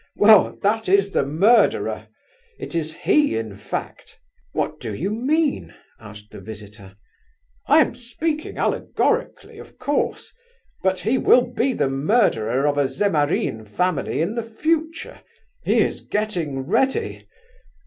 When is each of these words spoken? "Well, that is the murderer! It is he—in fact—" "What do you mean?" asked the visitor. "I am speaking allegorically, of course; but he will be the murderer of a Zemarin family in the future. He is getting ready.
"Well, 0.15 0.57
that 0.63 0.89
is 0.89 1.11
the 1.11 1.23
murderer! 1.23 2.07
It 2.57 2.73
is 2.73 2.95
he—in 2.95 3.55
fact—" 3.57 4.17
"What 4.51 4.79
do 4.79 4.95
you 4.95 5.11
mean?" 5.11 5.75
asked 5.99 6.31
the 6.31 6.41
visitor. 6.41 6.95
"I 7.67 7.81
am 7.81 7.93
speaking 7.93 8.57
allegorically, 8.57 9.59
of 9.59 9.77
course; 9.77 10.33
but 10.81 11.01
he 11.01 11.19
will 11.19 11.45
be 11.53 11.73
the 11.73 11.87
murderer 11.87 12.65
of 12.65 12.79
a 12.79 12.87
Zemarin 12.87 13.63
family 13.63 14.21
in 14.23 14.33
the 14.33 14.41
future. 14.41 15.21
He 15.63 15.81
is 15.81 16.01
getting 16.01 16.61
ready. 16.65 17.27